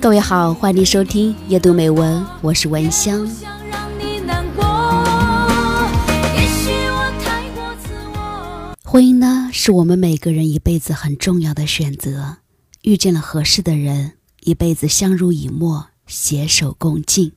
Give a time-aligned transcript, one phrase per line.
[0.00, 3.28] 各位好，欢迎收听夜读美文，我是文香。
[8.84, 12.38] 婚姻呢，是我们每个人一辈子很重要的选择。
[12.82, 17.32] 遇见了合适的人，一辈子相濡以沫，携手共进；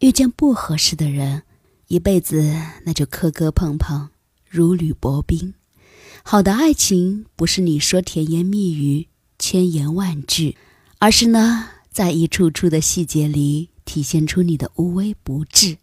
[0.00, 1.42] 遇见不合适的人，
[1.86, 4.08] 一辈子那就磕磕碰碰，
[4.52, 5.54] 如履薄冰。
[6.22, 10.58] 好的爱情不是你说甜言蜜语、千言万句，
[10.98, 15.78] 而是呢，在一处处的细节里体现出你的无微不至。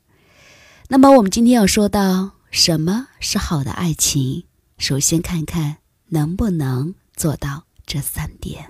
[0.87, 4.43] 那么，我们今天要说到什么是好的爱情？
[4.77, 5.77] 首先看看
[6.09, 8.69] 能不能做到这三点。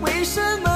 [0.00, 0.73] 为什么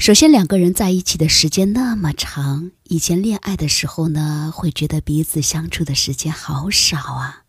[0.00, 7.42] 首先，两个人在一起的时间那么长，以前恋爱的时候呢，会觉得彼此相处的时间好少啊，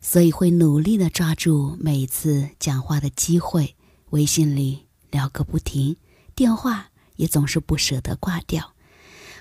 [0.00, 3.76] 所以会努力的抓住每一次讲话的机会，
[4.08, 5.96] 微信里聊个不停，
[6.34, 8.72] 电话也总是不舍得挂掉。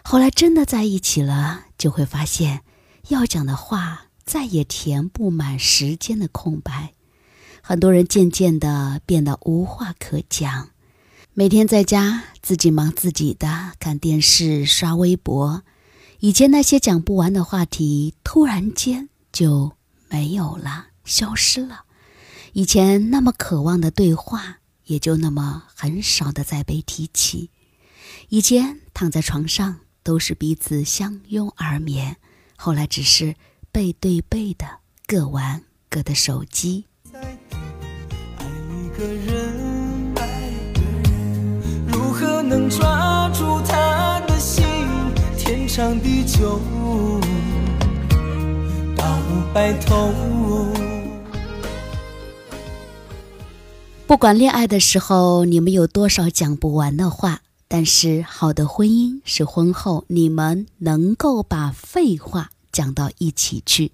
[0.03, 2.63] 后来真的在一起了，就会发现，
[3.07, 6.91] 要讲的话再也填不满时间的空白，
[7.61, 10.71] 很多人渐渐的变得无话可讲。
[11.39, 15.61] 每天在家自己忙自己的，看电视、刷微博，
[16.17, 19.73] 以前那些讲不完的话题，突然间就
[20.09, 21.81] 没有了，消失了。
[22.53, 27.52] 以前那么渴望的对话，也就那么很少的再被提起。
[28.30, 32.17] 以前躺在床上都是彼此相拥而眠，
[32.55, 33.35] 后来只是
[33.71, 36.85] 背对背的各玩各的手机。
[37.13, 37.38] 爱
[38.71, 39.77] 一个人，
[42.20, 44.66] 何能抓住他的心？
[45.38, 46.60] 天长地久，
[48.95, 49.05] 到
[49.54, 50.11] 白头。
[54.08, 63.92] 不管恋爱的时候你们有多少讲不完的话，但是好的婚姻是婚后你们能够把废话讲到一起去。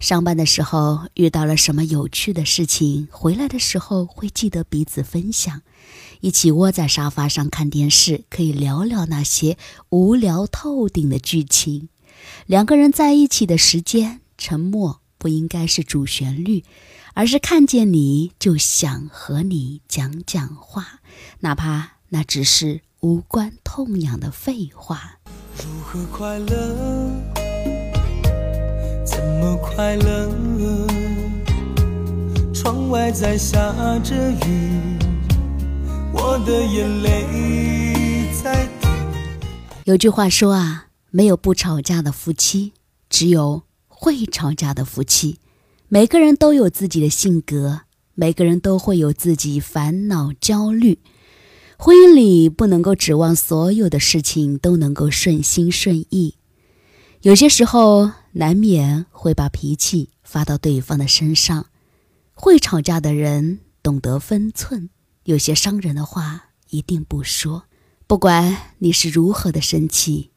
[0.00, 5.62] 上班的时候遇到了什么有趣的事情，回来的时候会记得彼此分享，
[6.20, 9.56] 一起窝在沙发上看电视，可以聊聊那些
[9.90, 11.88] 无聊透顶的剧情。
[12.46, 16.64] 两个人在一起的时间，沉默不应该是主旋律。
[17.18, 21.00] 而是看见你就想和你讲讲话，
[21.40, 25.18] 哪怕那只是无关痛痒的废话。
[25.56, 27.45] 如何快乐？
[29.06, 30.28] 怎么快乐？
[32.52, 34.80] 窗外在下着雨，
[36.12, 38.88] 我的眼泪在滴。
[39.84, 42.72] 有句话说啊，没有不吵架的夫妻，
[43.08, 45.38] 只有会吵架的夫妻。
[45.88, 47.82] 每个人都有自己的性格，
[48.14, 50.98] 每个人都会有自己烦恼、焦虑。
[51.78, 56.34] 婚姻里不能够指望所有的事情都能够顺心顺意，
[57.22, 61.66] 有些时候难免会把脾气发到对方的身上。
[62.34, 64.90] 会吵架的人懂得分寸，
[65.24, 67.64] 有些伤人的话一定不说。
[68.06, 70.32] 不管你是如何的生气，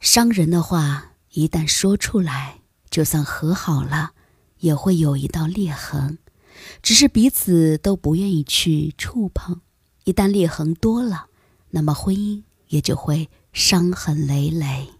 [0.00, 4.12] 伤人的话一旦说出来，就算和好了。
[4.58, 6.18] 也会有一道裂痕，
[6.82, 9.62] 只是彼此都不愿意去触碰。
[10.04, 11.28] 一旦裂痕多了，
[11.70, 14.90] 那么婚姻也就会伤痕累累。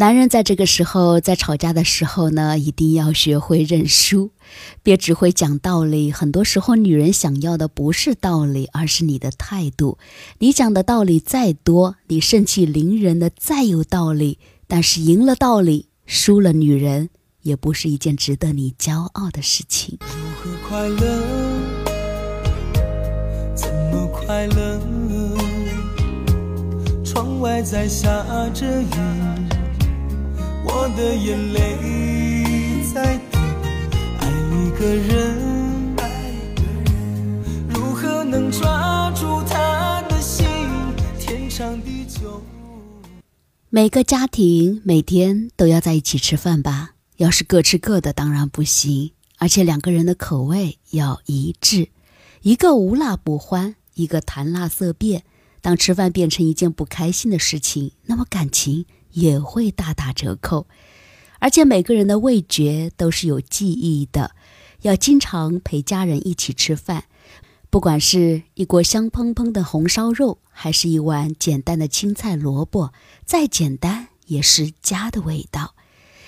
[0.00, 4.30] 男人在这个时候，在吵架的时候呢，一定要学会认输，
[4.82, 6.10] 别只会讲道理。
[6.10, 9.98] 很多时候，女人想要的不是道理，而是你的态度。
[10.38, 17.10] 你讲的道理再多，你盛气凌人的再有道理，但是赢了道理，输了女人，
[17.42, 19.98] 也不是一件值得你骄傲的事情。
[20.00, 21.04] 如何快乐？
[23.54, 24.80] 怎么快乐？
[27.04, 28.08] 窗外在下
[28.54, 28.86] 着雨，
[30.96, 33.38] 的眼泪在滴。
[34.18, 40.46] 爱一个人，爱一个人，如何能抓住他的心？
[41.18, 42.42] 天长地久。
[43.68, 46.94] 每个家庭每天都要在一起吃饭吧？
[47.16, 49.12] 要是各吃各的，当然不行。
[49.38, 51.88] 而且两个人的口味要一致，
[52.42, 55.22] 一个无辣不欢，一个谈辣色变。
[55.62, 60.66] 当吃饭变成一件不开心的事情，那么感情也会大打折扣。
[61.38, 64.32] 而且每个人的味觉都是有记忆的，
[64.82, 67.04] 要经常陪家人一起吃饭，
[67.70, 72.92] 不管是一锅香喷喷的红烧肉，还是一碗简单的青菜萝卜，
[73.24, 75.74] 再简单也是家的味道。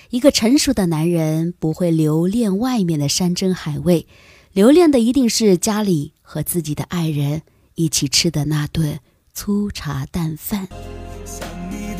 [0.09, 4.07] 一个成熟的男人不会留恋外面的山珍海味，
[4.51, 7.43] 留恋的一定是家里和自己的爱人
[7.75, 8.99] 一起吃的那顿
[9.33, 10.67] 粗茶淡饭。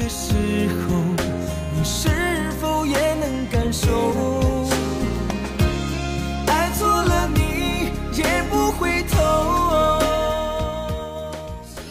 [0.04, 0.34] 的时
[0.84, 0.98] 候，
[1.74, 2.10] 你是
[2.60, 3.88] 否也能感受？
[6.46, 10.04] 爱错了你也不回头。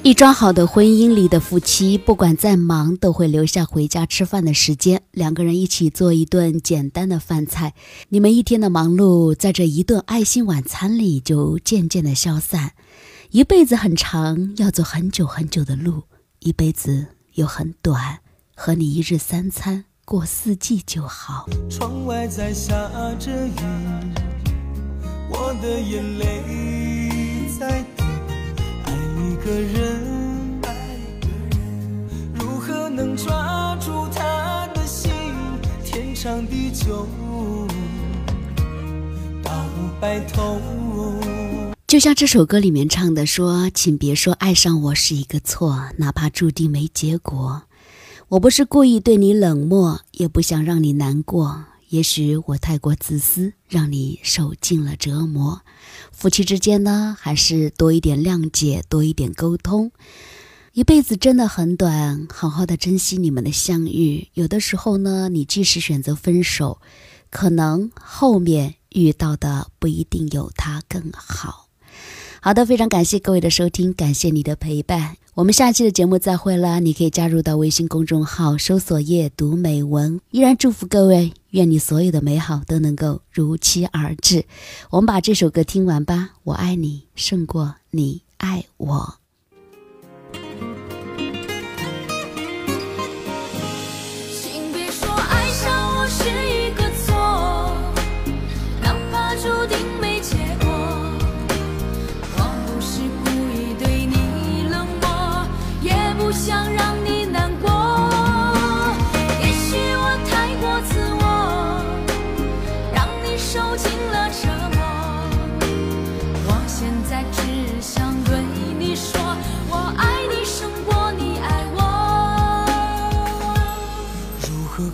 [0.02, 7.72] 一桩好的婚姻里的夫妻，不管再忙，都会留下回家吃饭的时间，两个人一起做一顿简单的饭菜。
[8.10, 12.72] 你们一天的忙碌，在这一顿爱心晚餐里就渐渐的消散。
[13.30, 16.02] 一辈子很长，要走很久很久的路；
[16.40, 18.20] 一辈子又很短，
[18.54, 21.48] 和你一日三餐，过四季就好。
[21.70, 22.74] 窗外在下
[23.18, 23.54] 着雨，
[25.30, 28.02] 我的眼泪在滴。
[28.84, 30.60] 爱一个人，
[32.34, 35.10] 如何能抓住他的心？
[35.82, 37.08] 天长地久，
[39.42, 39.64] 到
[39.98, 40.60] 白头。
[41.92, 47.64] 就像这首歌里面唱的说：“请别说爱上我是一个错，哪怕注定没结果。
[48.28, 51.66] 我不是故意对你冷漠，也不想让你难过。
[51.90, 55.60] 也许我太过自私，让你受尽了折磨。
[56.10, 59.92] 夫妻之间呢，还是多一点谅解，多一点沟通。
[60.72, 64.28] 一辈子真的很短，好好的珍惜你们的相遇。
[64.32, 66.80] 有的时候呢，你即使选择分手，
[67.28, 71.58] 可能后面遇到的不一定有他更好。”
[72.44, 75.16] 好的，非常感谢各位的收听，感谢你的陪伴。
[75.34, 76.80] 我们下期的节目再会啦！
[76.80, 80.20] 你可以加入到微信公众号搜索“夜读美文”。
[80.32, 84.44] 依然祝福各位，愿你所有的美好都能够如期而至。
[84.90, 86.30] 我们把这首歌听完吧。
[86.42, 89.21] 我爱你胜过你爱我。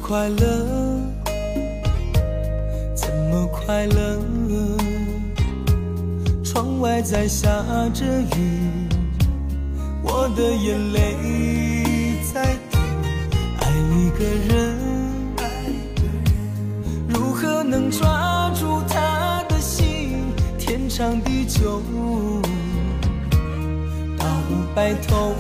[0.03, 0.45] 快乐？
[2.95, 4.19] 怎么快乐？
[6.43, 7.49] 窗外在下
[7.93, 8.05] 着
[8.37, 8.89] 雨，
[10.03, 12.79] 我的眼泪在滴。
[13.61, 14.79] 爱一个人，
[17.09, 20.33] 如何能抓住他的心？
[20.59, 21.83] 天长地久，
[24.17, 24.25] 到
[24.75, 25.35] 白头。